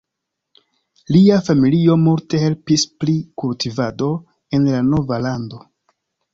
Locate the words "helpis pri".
2.45-3.17